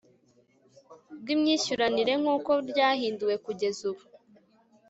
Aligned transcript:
bw 1.19 1.27
imyishyuranire 1.35 2.13
nk 2.21 2.27
uko 2.35 2.51
ryahinduwe 2.69 3.35
kugeza 3.45 3.81
ubu 3.91 4.03